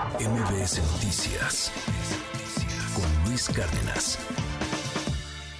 MBS 0.00 0.80
Noticias 0.94 1.70
con 2.94 3.28
Luis 3.28 3.50
Cárdenas. 3.50 4.18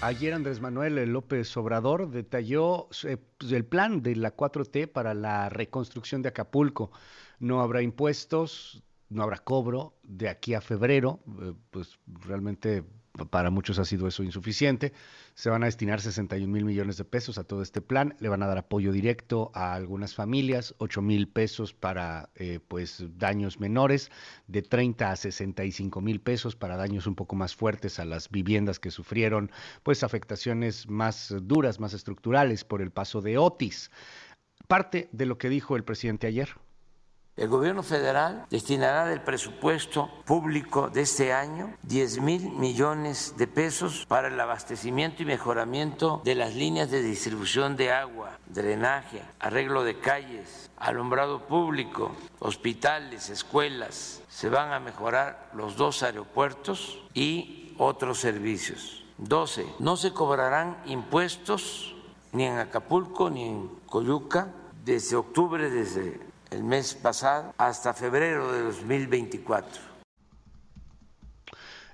Ayer 0.01 0.33
Andrés 0.33 0.63
Manuel 0.63 0.95
López 1.13 1.55
Obrador 1.59 2.11
detalló 2.11 2.88
eh, 3.04 3.18
pues, 3.37 3.53
el 3.53 3.66
plan 3.66 4.03
de 4.03 4.16
la 4.16 4.34
4T 4.34 4.90
para 4.90 5.12
la 5.12 5.50
reconstrucción 5.50 6.22
de 6.22 6.30
Acapulco. 6.30 6.90
No 7.38 7.61
habrá 7.61 7.82
impuestos, 7.82 8.82
no 9.11 9.22
habrá 9.22 9.37
cobro 9.38 9.98
de 10.04 10.30
aquí 10.30 10.54
a 10.54 10.62
febrero, 10.62 11.20
eh, 11.43 11.52
pues 11.70 11.98
realmente 12.07 12.82
para 13.30 13.50
muchos 13.50 13.79
ha 13.79 13.84
sido 13.84 14.06
eso 14.06 14.22
insuficiente. 14.22 14.92
Se 15.34 15.50
van 15.50 15.62
a 15.62 15.66
destinar 15.66 16.00
61 16.00 16.50
mil 16.50 16.64
millones 16.64 16.96
de 16.96 17.04
pesos 17.04 17.38
a 17.38 17.45
todo 17.45 17.62
este 17.62 17.80
plan. 17.80 18.14
Le 18.20 18.29
van 18.29 18.42
a 18.42 18.46
dar 18.46 18.59
apoyo 18.59 18.92
directo 18.92 19.50
a 19.54 19.74
algunas 19.74 20.14
familias, 20.14 20.74
8 20.79 21.02
mil 21.02 21.28
pesos 21.28 21.73
para 21.74 22.30
eh, 22.36 22.60
pues 22.66 23.04
daños 23.18 23.59
menores, 23.59 24.10
de 24.46 24.62
30 24.62 25.10
a 25.10 25.16
65 25.16 26.00
mil 26.00 26.20
pesos 26.20 26.56
para 26.56 26.77
daños 26.77 27.06
un 27.06 27.15
poco 27.15 27.37
más 27.37 27.54
fuertes 27.54 27.98
a 27.98 28.04
las 28.04 28.30
viviendas 28.30 28.78
que 28.78 28.91
sufrieron 28.91 29.51
pues 29.82 30.02
afectaciones 30.02 30.88
más 30.88 31.34
duras, 31.42 31.80
más 31.80 31.95
estructurales 31.95 32.65
por 32.65 32.82
el 32.82 32.90
paso 32.90 33.20
de 33.20 33.38
Otis. 33.38 33.90
Parte 34.68 35.09
de 35.12 35.27
lo 35.27 35.37
que 35.37 35.48
dijo 35.48 35.77
el 35.77 35.84
presidente 35.84 36.27
ayer. 36.27 36.51
El 37.37 37.48
gobierno 37.48 37.83
federal 37.83 38.45
destinará 38.51 39.07
del 39.07 39.23
presupuesto 39.23 40.11
público 40.27 40.91
de 40.91 41.02
este 41.02 41.33
año 41.33 41.75
10 41.84 42.21
mil 42.21 42.51
millones 42.51 43.34
de 43.38 43.47
pesos 43.47 44.05
para 44.07 44.29
el 44.29 44.38
abastecimiento 44.38 45.23
y 45.23 45.27
mejoramiento 45.27 46.21
de 46.24 46.35
las 46.35 46.55
líneas 46.55 46.91
de 46.91 47.02
distribución 47.02 47.77
de 47.77 47.93
agua, 47.93 48.37
drenaje, 48.47 49.23
arreglo 49.38 49.85
de 49.85 49.98
calles, 49.98 50.71
alumbrado 50.77 51.47
público, 51.47 52.12
hospitales, 52.41 53.30
escuelas. 53.30 54.23
Se 54.29 54.49
van 54.49 54.73
a 54.73 54.80
mejorar 54.80 55.51
los 55.55 55.77
dos 55.77 56.02
aeropuertos 56.02 56.99
y 57.15 57.74
otros 57.79 58.19
servicios. 58.19 59.04
12. 59.16 59.66
No 59.79 59.97
se 59.97 60.13
cobrarán 60.13 60.76
impuestos 60.85 61.95
ni 62.32 62.45
en 62.45 62.59
Acapulco 62.59 63.30
ni 63.30 63.45
en 63.45 63.69
Coyuca 63.87 64.49
desde 64.84 65.16
octubre, 65.16 65.71
desde 65.71 66.29
el 66.50 66.65
mes 66.65 66.94
pasado 66.94 67.54
hasta 67.59 67.94
febrero 67.94 68.53
de 68.53 68.62
2024. 68.62 69.90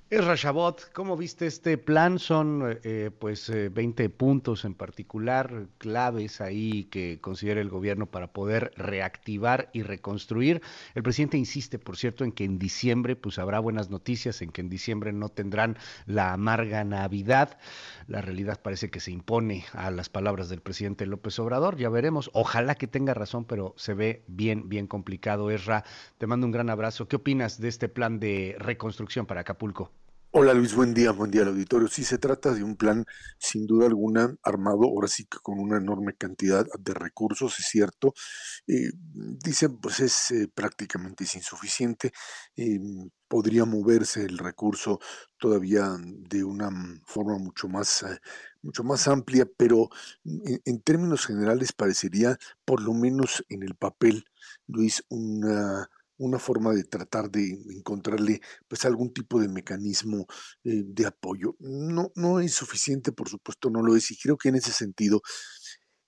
Es 0.09 0.25
Rashabot, 0.25 0.93
¿cómo 0.93 1.17
viste 1.17 1.49
este 1.49 1.79
plan? 1.79 2.21
Son 2.21 2.79
eh, 2.85 3.11
pues 3.19 3.51
20 3.51 4.05
eh, 4.05 4.09
puntos 4.09 4.65
en 4.65 4.73
particular, 4.73 5.67
claves 5.79 6.41
ahí 6.41 6.85
que 6.85 7.19
considera 7.21 7.61
el 7.61 7.69
gobierno 7.69 8.07
para 8.07 8.33
poder 8.33 8.71
reactivar 8.77 9.69
y 9.73 9.83
reconstruir. 9.83 10.63
El 10.95 11.03
presidente 11.03 11.39
insiste, 11.39 11.81
por 11.81 11.97
cierto, 11.97 12.23
en 12.23 12.31
que 12.31 12.45
en 12.45 12.61
diciembre 12.61 13.17
pues 13.17 13.41
habrá 13.41 13.59
buenas 13.59 13.91
noticias, 13.91 14.43
en 14.43 14.53
que 14.53 14.61
en 14.61 14.69
diciembre 14.69 15.13
no 15.13 15.29
tendrán 15.29 15.77
la 16.07 16.33
amarga 16.33 16.85
Navidad. 16.85 17.59
La 18.07 18.21
realidad 18.21 18.61
parece 18.63 18.91
que 18.91 19.01
se 19.01 19.11
impone 19.11 19.65
a 19.73 19.91
las 19.91 20.09
palabras 20.09 20.49
del 20.49 20.61
presidente 20.61 21.05
López 21.07 21.37
Obrador. 21.41 21.79
Ya 21.79 21.89
veremos. 21.89 22.31
Ojalá 22.33 22.77
que 22.77 22.87
tenga 22.87 23.13
razón, 23.13 23.45
pero 23.45 23.75
se 23.77 23.95
ve 23.95 24.23
bien, 24.29 24.69
bien 24.69 24.87
complicado. 24.87 25.51
Esra, 25.51 25.83
te 26.19 26.29
mando 26.29 26.47
un 26.47 26.53
gran 26.53 26.71
abrazo. 26.71 27.09
¿Qué 27.09 27.17
opinas 27.17 27.61
de 27.61 27.67
este 27.67 27.89
plan 27.89 28.21
de 28.21 28.55
reconstrucción 28.61 29.27
para 29.27 29.41
Acapulco? 29.41 29.96
Hola 30.39 30.53
Luis, 30.53 30.75
buen 30.75 30.93
día, 30.93 31.13
buen 31.13 31.31
día 31.31 31.41
al 31.41 31.49
auditorio. 31.49 31.89
Sí, 31.89 32.05
se 32.05 32.19
trata 32.19 32.53
de 32.53 32.63
un 32.63 32.77
plan 32.77 33.07
sin 33.39 33.67
duda 33.67 33.87
alguna 33.87 34.37
armado, 34.43 34.83
ahora 34.85 35.09
sí 35.09 35.25
que 35.25 35.39
con 35.39 35.59
una 35.59 35.79
enorme 35.79 36.13
cantidad 36.15 36.67
de 36.79 36.93
recursos, 36.93 37.59
es 37.59 37.65
cierto. 37.65 38.13
Eh, 38.67 38.91
dicen, 39.43 39.79
pues 39.79 40.01
es 40.01 40.31
eh, 40.33 40.47
prácticamente 40.55 41.25
insuficiente. 41.25 42.13
Eh, 42.55 42.79
podría 43.29 43.65
moverse 43.65 44.27
el 44.27 44.37
recurso 44.37 45.01
todavía 45.39 45.97
de 45.99 46.45
una 46.45 46.69
forma 47.07 47.39
mucho 47.39 47.67
más, 47.69 48.05
mucho 48.61 48.85
más 48.85 49.09
amplia, 49.09 49.49
pero 49.57 49.89
en, 50.23 50.61
en 50.67 50.83
términos 50.83 51.25
generales 51.25 51.73
parecería, 51.73 52.37
por 52.67 52.83
lo 52.83 52.93
menos 52.93 53.43
en 53.49 53.63
el 53.63 53.75
papel, 53.75 54.27
Luis, 54.67 55.03
una 55.09 55.89
una 56.19 56.39
forma 56.39 56.73
de 56.73 56.85
tratar 56.85 57.31
de 57.31 57.59
encontrarle 57.71 58.41
pues 58.69 58.85
algún 58.85 59.13
tipo 59.13 59.41
de 59.41 59.49
mecanismo 59.49 60.27
eh, 60.65 60.83
de 60.85 61.07
apoyo. 61.07 61.57
No, 61.59 62.13
no 62.15 62.41
es 62.41 62.55
suficiente, 62.55 63.13
por 63.13 63.29
supuesto, 63.29 63.71
no 63.71 63.83
lo 63.83 63.97
es, 63.97 64.11
y 64.11 64.19
creo 64.19 64.37
que 64.37 64.49
en 64.49 64.57
ese 64.57 64.73
sentido 64.73 65.23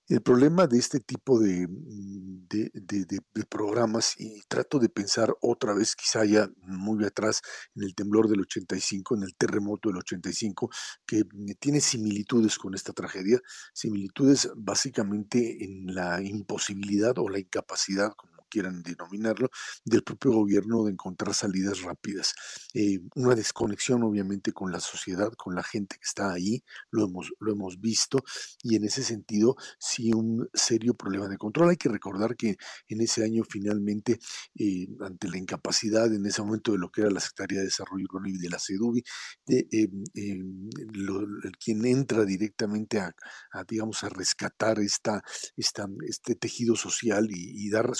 el 0.09 0.23
problema 0.23 0.65
de 0.65 0.79
este 0.79 0.99
tipo 0.99 1.39
de, 1.39 1.67
mm, 1.67 2.47
de, 2.49 2.71
de, 2.73 3.45
programas, 3.47 4.15
y 4.17 4.41
trato 4.47 4.79
de 4.79 4.89
pensar 4.89 5.35
otra 5.39 5.73
vez, 5.73 5.95
quizá 5.95 6.25
ya 6.25 6.49
muy 6.63 7.05
atrás, 7.05 7.41
en 7.75 7.83
el 7.83 7.93
temblor 7.93 8.27
del 8.27 8.41
85, 8.41 9.15
en 9.15 9.23
el 9.23 9.35
terremoto 9.35 9.89
del 9.89 9.99
85, 9.99 10.69
que 11.05 11.23
tiene 11.59 11.79
similitudes 11.79 12.57
con 12.57 12.73
esta 12.73 12.91
tragedia, 12.91 13.39
similitudes 13.73 14.49
básicamente 14.55 15.63
en 15.63 15.93
la 15.93 16.21
imposibilidad 16.21 17.17
o 17.19 17.29
la 17.29 17.39
incapacidad, 17.39 18.11
quieran 18.49 18.83
denominarlo, 18.83 19.49
del 19.85 20.03
propio 20.03 20.31
gobierno 20.31 20.83
de 20.83 20.91
encontrar 20.91 21.33
salidas 21.33 21.81
rápidas. 21.81 22.33
Eh, 22.73 22.99
una 23.15 23.35
desconexión 23.35 24.03
obviamente 24.03 24.51
con 24.51 24.71
la 24.71 24.79
sociedad, 24.79 25.31
con 25.33 25.55
la 25.55 25.63
gente 25.63 25.95
que 25.97 26.05
está 26.05 26.31
ahí, 26.33 26.63
lo 26.91 27.05
hemos, 27.05 27.31
lo 27.39 27.51
hemos 27.51 27.79
visto, 27.79 28.19
y 28.63 28.75
en 28.75 28.83
ese 28.85 29.03
sentido 29.03 29.55
sí 29.79 30.11
un 30.13 30.49
serio 30.53 30.93
problema 30.93 31.27
de 31.27 31.37
control. 31.37 31.69
Hay 31.69 31.77
que 31.77 31.89
recordar 31.89 32.35
que 32.35 32.57
en 32.87 33.01
ese 33.01 33.23
año 33.23 33.43
finalmente, 33.43 34.19
eh, 34.55 34.87
ante 35.01 35.29
la 35.29 35.37
incapacidad 35.37 36.11
en 36.13 36.25
ese 36.25 36.41
momento 36.41 36.71
de 36.71 36.79
lo 36.79 36.91
que 36.91 37.01
era 37.01 37.09
la 37.09 37.19
Secretaría 37.19 37.59
de 37.59 37.65
Desarrollo 37.65 38.05
Urbano 38.09 38.27
y 38.27 38.37
de 38.37 38.49
la 38.49 38.59
CEDUBI, 38.59 39.03
em, 39.47 40.69
quien 41.63 41.85
entra 41.85 42.25
directamente 42.25 42.99
a, 42.99 43.13
digamos, 43.67 44.03
a 44.03 44.09
rescatar 44.09 44.79
esta, 44.79 45.23
esta, 45.57 45.87
este 46.07 46.35
tejido 46.35 46.75
social 46.75 47.27
y, 47.31 47.65
y 47.65 47.69
dar 47.69 47.95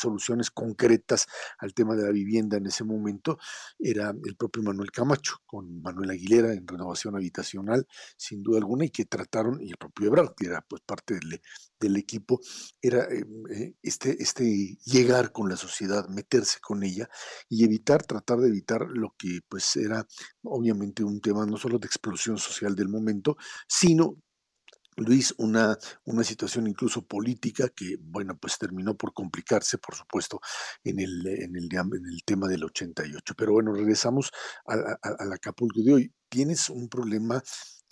concretas 0.52 1.28
al 1.58 1.74
tema 1.74 1.96
de 1.96 2.04
la 2.04 2.12
vivienda 2.12 2.58
en 2.58 2.68
ese 2.68 2.84
momento 2.84 3.38
era 3.78 4.14
el 4.26 4.36
propio 4.36 4.64
Manuel 4.64 4.92
Camacho, 4.92 5.42
con 5.46 5.82
Manuel 5.82 6.12
Aguilera 6.12 6.54
en 6.54 6.68
renovación 6.68 7.16
habitacional, 7.16 7.88
sin 8.18 8.42
duda 8.42 8.60
alguna, 8.60 8.86
y 8.86 8.90
que 8.90 9.06
trataron, 9.06 9.62
y 9.62 9.72
el 9.72 9.78
propio 9.78 10.08
Ebrard, 10.08 10.34
que 10.36 10.48
era 10.48 10.62
pues 10.62 10.82
parte 10.86 11.16
del, 11.16 11.42
del 11.80 11.98
equipo, 11.98 12.40
era 12.82 13.04
eh, 13.04 13.26
eh, 13.52 13.74
este, 13.82 14.22
este 14.22 14.78
llegar 14.86 15.32
con 15.32 15.50
la 15.50 15.58
sociedad, 15.58 16.08
meterse 16.10 16.60
con 16.60 16.84
ella 16.84 17.10
y 17.48 17.64
evitar, 17.64 18.04
tratar 18.06 18.40
de 18.40 18.50
evitar 18.50 18.88
lo 18.90 19.16
que 19.18 19.40
pues 19.48 19.76
era 19.76 20.06
obviamente 20.44 21.04
un 21.04 21.22
tema 21.22 21.46
no 21.46 21.58
solo 21.58 21.80
de 21.80 21.88
explosión 21.88 22.38
social 22.38 22.76
del 22.76 22.90
momento, 22.90 23.38
sino 23.68 24.18
Luis, 25.00 25.34
una, 25.38 25.78
una 26.06 26.24
situación 26.24 26.68
incluso 26.68 27.06
política 27.06 27.70
que, 27.70 27.98
bueno, 28.00 28.38
pues 28.38 28.58
terminó 28.58 28.96
por 28.96 29.14
complicarse, 29.14 29.78
por 29.78 29.96
supuesto, 29.96 30.40
en 30.84 31.00
el, 31.00 31.26
en 31.28 31.56
el, 31.56 31.70
en 31.74 32.06
el 32.06 32.24
tema 32.26 32.48
del 32.48 32.64
88. 32.64 33.34
Pero 33.38 33.54
bueno, 33.54 33.74
regresamos 33.74 34.32
al 34.66 35.34
Acapulco 35.34 35.82
de 35.82 35.94
hoy. 35.94 36.14
Tienes 36.30 36.70
un 36.70 36.90
problema 36.90 37.42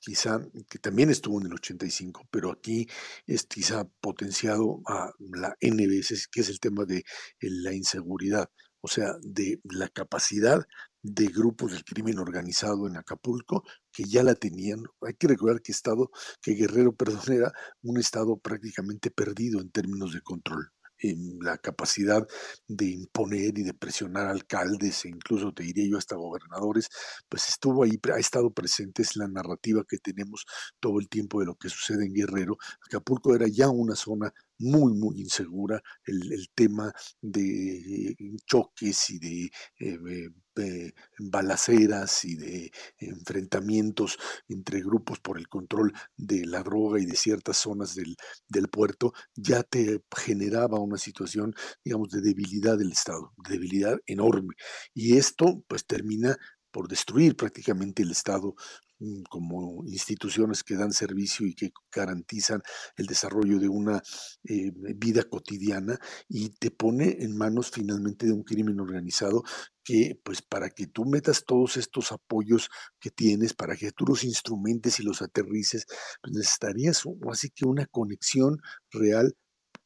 quizá 0.07 0.39
que 0.69 0.79
también 0.79 1.09
estuvo 1.09 1.39
en 1.41 1.47
el 1.47 1.53
85, 1.53 2.27
pero 2.31 2.51
aquí 2.51 2.87
es 3.25 3.43
quizá 3.45 3.85
potenciado 3.99 4.81
a 4.87 5.11
la 5.19 5.55
NBS, 5.61 6.27
que 6.31 6.41
es 6.41 6.49
el 6.49 6.59
tema 6.59 6.85
de 6.85 7.03
la 7.41 7.73
inseguridad, 7.73 8.49
o 8.87 8.89
sea, 8.89 9.17
de 9.21 9.59
la 9.65 9.89
capacidad 9.89 10.65
de 11.03 11.25
grupos 11.27 11.73
del 11.73 11.83
crimen 11.83 12.19
organizado 12.19 12.87
en 12.87 12.95
Acapulco 12.95 13.65
que 13.91 14.05
ya 14.05 14.23
la 14.23 14.33
tenían. 14.33 14.81
Hay 15.01 15.15
que 15.15 15.27
recordar 15.27 15.61
que 15.61 15.73
estado, 15.73 16.09
que 16.41 16.53
Guerrero, 16.53 16.95
perdón, 16.95 17.33
era 17.33 17.51
un 17.83 17.97
estado 17.99 18.37
prácticamente 18.37 19.11
perdido 19.11 19.59
en 19.59 19.71
términos 19.71 20.13
de 20.13 20.21
control 20.21 20.71
en 20.99 21.37
la 21.41 21.57
capacidad 21.57 22.25
de 22.65 22.85
imponer 22.85 23.59
y 23.59 23.63
de 23.63 23.73
presionar 23.73 24.27
alcaldes 24.27 25.03
e 25.03 25.09
incluso 25.09 25.51
te 25.51 25.63
diría 25.63 25.85
yo 25.91 25.97
hasta 25.97 26.15
gobernadores, 26.15 26.87
pues 27.27 27.49
estuvo 27.49 27.83
ahí, 27.83 27.99
ha 28.13 28.19
estado 28.19 28.51
presente, 28.51 29.01
es 29.01 29.17
la 29.17 29.27
narrativa 29.27 29.83
que 29.87 29.97
tenemos 29.97 30.45
todo 30.79 30.99
el 30.99 31.09
tiempo 31.09 31.41
de 31.41 31.45
lo 31.47 31.55
que 31.55 31.69
sucede 31.69 32.05
en 32.05 32.13
Guerrero. 32.13 32.57
Acapulco 32.87 33.35
era 33.35 33.47
ya 33.47 33.69
una 33.69 33.95
zona 33.95 34.33
muy, 34.59 34.93
muy 34.93 35.21
insegura, 35.21 35.81
el, 36.05 36.47
tema 36.55 36.93
de 37.21 38.15
choques 38.45 39.09
y 39.09 39.19
de 39.19 39.51
eh, 39.79 40.93
balaceras 41.19 42.25
y 42.25 42.35
de 42.35 42.71
enfrentamientos 42.97 44.17
entre 44.47 44.81
grupos 44.81 45.19
por 45.19 45.37
el 45.37 45.47
control 45.47 45.93
de 46.15 46.45
la 46.45 46.63
droga 46.63 46.99
y 46.99 47.05
de 47.05 47.15
ciertas 47.15 47.57
zonas 47.57 47.95
del, 47.95 48.15
del 48.47 48.67
puerto, 48.67 49.13
ya 49.35 49.63
te 49.63 50.01
generaba 50.15 50.79
una 50.79 50.97
situación, 50.97 51.53
digamos, 51.83 52.09
de 52.09 52.21
debilidad 52.21 52.77
del 52.77 52.91
Estado, 52.91 53.33
debilidad 53.47 53.97
enorme. 54.05 54.55
Y 54.93 55.17
esto, 55.17 55.63
pues, 55.67 55.85
termina 55.85 56.37
por 56.77 56.87
destruir 56.87 57.35
prácticamente 57.35 58.03
el 58.03 58.11
Estado 58.11 58.53
mm, 58.99 59.23
como 59.31 59.83
instituciones 59.87 60.63
que 60.63 60.75
dan 60.75 60.93
servicio 60.93 61.47
y 61.47 61.55
que 61.55 61.71
garantizan 61.91 62.61
el 62.97 63.07
desarrollo 63.07 63.57
de 63.57 63.67
una 63.67 64.03
eh, 64.43 64.71
vida 64.95 65.23
cotidiana 65.23 65.97
y 66.29 66.49
te 66.49 66.69
pone 66.69 67.17
en 67.21 67.35
manos 67.35 67.71
finalmente 67.71 68.27
de 68.27 68.33
un 68.33 68.43
crimen 68.43 68.79
organizado 68.79 69.41
que 69.83 70.19
pues 70.23 70.43
para 70.43 70.69
que 70.69 70.85
tú 70.85 71.05
metas 71.05 71.45
todos 71.47 71.77
estos 71.77 72.11
apoyos 72.11 72.69
que 72.99 73.09
tienes, 73.09 73.55
para 73.55 73.75
que 73.75 73.91
tú 73.91 74.05
los 74.05 74.23
instrumentes 74.23 74.99
y 74.99 75.03
los 75.03 75.23
aterrices, 75.23 75.87
pues 76.21 76.35
necesitarías 76.35 77.01
así 77.31 77.49
que 77.49 77.65
una 77.65 77.87
conexión 77.87 78.59
real 78.91 79.35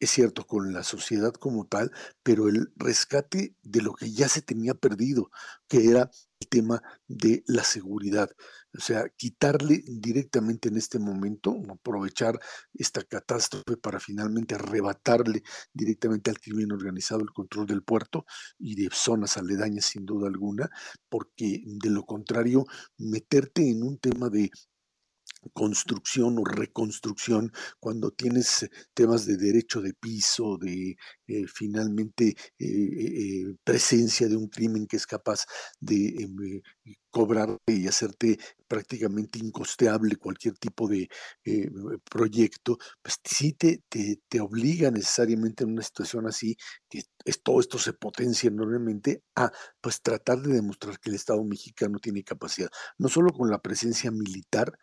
es 0.02 0.10
cierto, 0.10 0.48
con 0.48 0.74
la 0.74 0.84
sociedad 0.84 1.32
como 1.32 1.68
tal, 1.68 1.92
pero 2.24 2.50
el 2.50 2.74
rescate 2.76 3.56
de 3.62 3.82
lo 3.84 3.94
que 3.94 4.12
ya 4.12 4.28
se 4.28 4.42
tenía 4.42 4.74
perdido, 4.74 5.30
que 5.68 5.88
era 5.90 6.10
el 6.40 6.48
tema 6.50 6.82
de 7.08 7.44
la 7.46 7.64
seguridad. 7.64 8.32
O 8.76 8.82
sea, 8.82 9.10
quitarle 9.16 9.84
directamente 9.88 10.70
en 10.70 10.78
este 10.78 10.98
momento, 10.98 11.56
aprovechar 11.70 12.40
esta 12.74 13.04
catástrofe 13.04 13.78
para 13.78 14.00
finalmente 14.00 14.56
arrebatarle 14.56 15.44
directamente 15.72 16.32
al 16.32 16.40
crimen 16.40 16.72
organizado 16.72 17.22
el 17.22 17.32
control 17.32 17.68
del 17.68 17.84
puerto 17.84 18.26
y 18.58 18.74
de 18.74 18.90
zonas 18.92 19.38
aledañas 19.38 19.86
sin 19.86 20.08
duda 20.08 20.28
alguna, 20.28 20.72
porque 21.10 21.62
de 21.64 21.90
lo 21.92 22.06
contrario, 22.08 22.66
meterte 22.98 23.70
en 23.70 23.84
un 23.84 24.00
tema 24.00 24.30
de 24.30 24.50
construcción 25.54 26.38
o 26.40 26.44
reconstrucción, 26.44 27.52
cuando 27.80 28.12
tienes 28.12 28.70
temas 28.94 29.26
de 29.26 29.38
derecho 29.38 29.82
de 29.82 29.94
piso, 29.94 30.58
de 30.58 30.96
eh, 31.28 31.46
finalmente 31.48 32.36
eh, 32.60 32.66
eh, 32.66 33.56
presencia 33.64 34.28
de 34.28 34.36
un 34.36 34.48
crimen 34.48 34.88
que 34.88 34.98
es 34.98 35.08
capaz 35.08 35.46
de 35.80 36.08
em, 36.24 36.62
cobrar 37.10 37.58
y 37.68 37.88
hacerte 37.88 38.40
prácticamente 38.68 39.40
incosteable 39.40 40.16
cualquier 40.16 40.58
tipo 40.58 40.88
de 40.88 41.10
proyecto, 42.10 42.78
pues 43.02 43.20
sí 43.24 43.54
te, 43.54 43.84
te, 43.90 44.22
te, 44.30 44.40
obliga 44.40 44.92
necesariamente 44.92 45.66
en 45.66 45.72
una 45.72 45.82
situación 45.84 46.26
así, 46.28 46.56
que 46.90 47.04
es, 47.26 47.44
todo 47.44 47.60
esto 47.60 47.78
se 47.78 47.92
potencia 47.94 48.48
enormemente, 48.48 49.24
a 49.36 49.52
pues 49.82 50.02
tratar 50.02 50.42
de 50.42 50.54
demostrar 50.54 51.00
que 51.00 51.10
el 51.10 51.16
Estado 51.16 51.44
mexicano 51.44 52.00
tiene 52.00 52.24
capacidad, 52.24 52.70
no 52.98 53.10
solo 53.10 53.32
con 53.34 53.50
la 53.50 53.62
presencia 53.62 54.10
militar, 54.12 54.78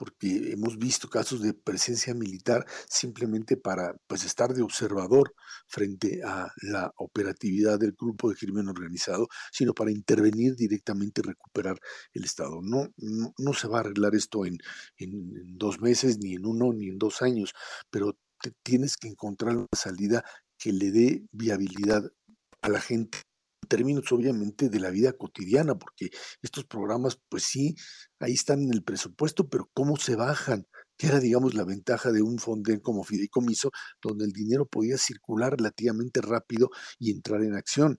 porque 0.00 0.52
hemos 0.52 0.78
visto 0.78 1.10
casos 1.10 1.42
de 1.42 1.52
presencia 1.52 2.14
militar 2.14 2.64
simplemente 2.88 3.58
para 3.58 3.92
pues, 4.06 4.24
estar 4.24 4.54
de 4.54 4.62
observador 4.62 5.34
frente 5.66 6.22
a 6.24 6.50
la 6.62 6.90
operatividad 6.96 7.78
del 7.78 7.92
grupo 7.92 8.30
de 8.30 8.36
crimen 8.36 8.68
organizado, 8.68 9.28
sino 9.52 9.74
para 9.74 9.90
intervenir 9.90 10.56
directamente 10.56 11.20
y 11.20 11.28
recuperar 11.28 11.78
el 12.14 12.24
Estado. 12.24 12.62
No, 12.62 12.88
no, 12.96 13.52
se 13.52 13.68
va 13.68 13.76
a 13.76 13.80
arreglar 13.80 14.14
esto 14.14 14.46
en, 14.46 14.56
en, 14.96 15.58
dos 15.58 15.82
meses, 15.82 16.16
ni 16.18 16.32
en 16.36 16.46
uno, 16.46 16.72
ni 16.72 16.88
en 16.88 16.98
dos 16.98 17.20
años, 17.20 17.52
pero 17.90 18.16
tienes 18.62 18.96
que 18.96 19.08
encontrar 19.08 19.54
una 19.54 19.68
salida 19.76 20.24
que 20.56 20.72
le 20.72 20.92
dé 20.92 21.26
viabilidad 21.30 22.10
a 22.62 22.70
la 22.70 22.80
gente 22.80 23.18
términos 23.68 24.10
obviamente 24.12 24.68
de 24.68 24.80
la 24.80 24.90
vida 24.90 25.12
cotidiana, 25.12 25.76
porque 25.76 26.10
estos 26.42 26.64
programas, 26.64 27.18
pues 27.28 27.44
sí, 27.44 27.76
ahí 28.18 28.32
están 28.32 28.62
en 28.62 28.72
el 28.72 28.82
presupuesto, 28.82 29.48
pero 29.48 29.70
¿cómo 29.74 29.96
se 29.96 30.16
bajan? 30.16 30.66
que 31.00 31.06
era, 31.06 31.18
digamos, 31.18 31.54
la 31.54 31.64
ventaja 31.64 32.12
de 32.12 32.20
un 32.20 32.38
fonden 32.38 32.78
como 32.78 33.04
fideicomiso, 33.04 33.70
donde 34.02 34.26
el 34.26 34.32
dinero 34.32 34.66
podía 34.66 34.98
circular 34.98 35.56
relativamente 35.56 36.20
rápido 36.20 36.68
y 36.98 37.10
entrar 37.10 37.42
en 37.42 37.54
acción. 37.54 37.98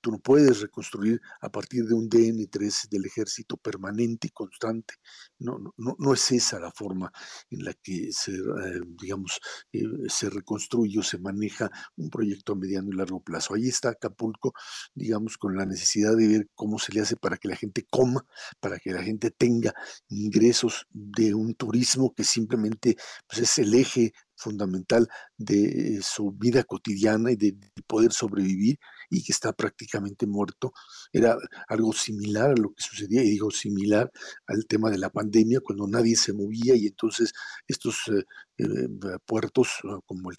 Tú 0.00 0.10
no 0.10 0.18
puedes 0.18 0.60
reconstruir 0.60 1.20
a 1.40 1.50
partir 1.50 1.84
de 1.84 1.94
un 1.94 2.08
DN3 2.08 2.88
del 2.88 3.06
ejército 3.06 3.56
permanente 3.56 4.28
y 4.28 4.30
constante. 4.30 4.94
No, 5.38 5.58
no, 5.76 5.96
no 5.98 6.14
es 6.14 6.32
esa 6.32 6.58
la 6.58 6.72
forma 6.72 7.12
en 7.50 7.64
la 7.64 7.74
que 7.74 8.10
se, 8.12 8.32
eh, 8.32 8.80
digamos, 9.00 9.40
eh, 9.72 9.82
se 10.08 10.30
reconstruye 10.30 10.98
o 10.98 11.02
se 11.02 11.18
maneja 11.18 11.70
un 11.96 12.10
proyecto 12.10 12.52
a 12.52 12.56
mediano 12.56 12.88
y 12.90 12.96
largo 12.96 13.22
plazo. 13.22 13.54
Ahí 13.54 13.68
está 13.68 13.90
Acapulco, 13.90 14.54
digamos, 14.94 15.38
con 15.38 15.56
la 15.56 15.66
necesidad 15.66 16.16
de 16.16 16.28
ver 16.28 16.50
cómo 16.54 16.78
se 16.78 16.92
le 16.92 17.00
hace 17.00 17.16
para 17.16 17.36
que 17.36 17.48
la 17.48 17.56
gente 17.56 17.86
coma, 17.88 18.26
para 18.60 18.78
que 18.78 18.92
la 18.92 19.02
gente 19.02 19.30
tenga 19.30 19.74
ingresos 20.08 20.86
de 20.90 21.34
un 21.34 21.54
turismo 21.54 22.14
que 22.14 22.24
simplemente 22.24 22.96
pues, 23.28 23.42
es 23.42 23.58
el 23.58 23.74
eje 23.74 24.12
fundamental 24.44 25.08
de 25.38 26.00
su 26.02 26.32
vida 26.32 26.62
cotidiana 26.64 27.32
y 27.32 27.36
de 27.36 27.56
poder 27.86 28.12
sobrevivir 28.12 28.78
y 29.10 29.22
que 29.22 29.32
está 29.32 29.52
prácticamente 29.52 30.26
muerto. 30.26 30.72
Era 31.12 31.36
algo 31.68 31.92
similar 31.92 32.50
a 32.50 32.60
lo 32.60 32.70
que 32.74 32.82
sucedía, 32.82 33.22
y 33.22 33.30
digo 33.30 33.50
similar 33.50 34.10
al 34.46 34.66
tema 34.66 34.90
de 34.90 34.98
la 34.98 35.10
pandemia, 35.10 35.60
cuando 35.60 35.86
nadie 35.86 36.16
se 36.16 36.32
movía 36.32 36.74
y 36.76 36.86
entonces 36.86 37.32
estos 37.66 37.96
eh, 38.08 38.24
eh, 38.58 38.88
puertos 39.26 39.80
ah, 39.84 39.98
como 40.06 40.30
el, 40.30 40.36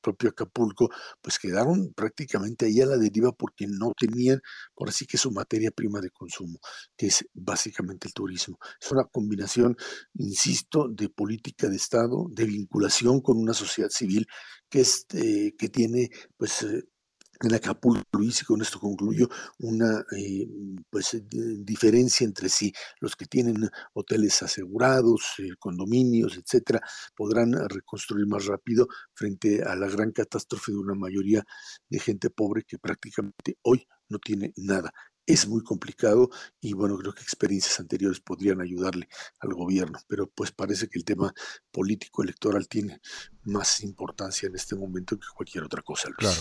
propio 0.00 0.30
Acapulco, 0.30 0.90
pues 1.20 1.38
quedaron 1.38 1.92
prácticamente 1.94 2.66
ahí 2.66 2.80
a 2.80 2.86
la 2.86 2.96
deriva 2.96 3.32
porque 3.32 3.66
no 3.66 3.92
tenían, 3.98 4.40
por 4.74 4.88
así 4.88 5.06
que 5.06 5.18
su 5.18 5.32
materia 5.32 5.70
prima 5.70 6.00
de 6.00 6.10
consumo, 6.10 6.58
que 6.96 7.06
es 7.08 7.26
básicamente 7.34 8.08
el 8.08 8.14
turismo. 8.14 8.58
Es 8.80 8.92
una 8.92 9.04
combinación, 9.04 9.76
insisto, 10.14 10.88
de 10.88 11.08
política 11.08 11.68
de 11.68 11.76
Estado, 11.76 12.26
de 12.30 12.44
vinculación 12.44 13.20
con 13.20 13.38
una 13.38 13.54
sociedad 13.54 13.90
civil 13.90 14.26
que, 14.68 14.80
es, 14.80 15.06
eh, 15.14 15.54
que 15.58 15.68
tiene 15.68 16.10
pues 16.36 16.64
en 17.42 17.54
Acapulco, 17.54 18.04
Luis, 18.12 18.42
y 18.42 18.44
con 18.44 18.62
esto 18.62 18.80
concluyo, 18.80 19.28
una 19.58 20.04
eh, 20.16 20.48
pues, 20.90 21.22
diferencia 21.28 22.24
entre 22.24 22.48
sí. 22.48 22.72
Los 23.00 23.16
que 23.16 23.26
tienen 23.26 23.68
hoteles 23.94 24.42
asegurados, 24.42 25.34
eh, 25.38 25.50
condominios, 25.58 26.36
etcétera, 26.36 26.80
podrán 27.14 27.52
reconstruir 27.68 28.26
más 28.26 28.46
rápido 28.46 28.88
frente 29.14 29.62
a 29.62 29.76
la 29.76 29.88
gran 29.88 30.12
catástrofe 30.12 30.72
de 30.72 30.78
una 30.78 30.94
mayoría 30.94 31.44
de 31.88 31.98
gente 31.98 32.30
pobre 32.30 32.64
que 32.64 32.78
prácticamente 32.78 33.58
hoy 33.62 33.86
no 34.08 34.18
tiene 34.18 34.52
nada. 34.56 34.92
Es 35.26 35.48
muy 35.48 35.62
complicado 35.62 36.30
y 36.60 36.72
bueno, 36.72 36.96
creo 36.96 37.12
que 37.12 37.22
experiencias 37.22 37.80
anteriores 37.80 38.20
podrían 38.20 38.60
ayudarle 38.60 39.08
al 39.40 39.54
gobierno, 39.54 39.98
pero 40.06 40.28
pues 40.28 40.52
parece 40.52 40.88
que 40.88 40.98
el 40.98 41.04
tema 41.04 41.34
político 41.70 42.22
electoral 42.22 42.68
tiene 42.68 43.00
más 43.42 43.82
importancia 43.82 44.48
en 44.48 44.54
este 44.54 44.76
momento 44.76 45.18
que 45.18 45.26
cualquier 45.34 45.64
otra 45.64 45.82
cosa, 45.82 46.08
Luis. 46.08 46.18
Claro. 46.18 46.40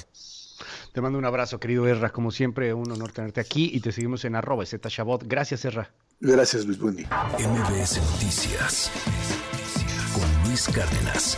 Te 0.93 1.01
mando 1.01 1.19
un 1.19 1.25
abrazo, 1.25 1.59
querido 1.59 1.87
Erra. 1.87 2.11
Como 2.11 2.31
siempre, 2.31 2.73
un 2.73 2.89
honor 2.91 3.11
tenerte 3.11 3.41
aquí 3.41 3.69
y 3.73 3.81
te 3.81 3.91
seguimos 3.91 4.23
en 4.25 4.35
arroba 4.35 4.63
Shabot. 4.63 5.23
Gracias, 5.25 5.65
Erra. 5.65 5.93
Gracias, 6.19 6.65
Luis 6.65 6.79
Bundi. 6.79 7.03
MBS 7.03 7.97
Noticias 8.13 8.91
con 10.13 10.49
Luis 10.49 10.67
Cárdenas. 10.69 11.37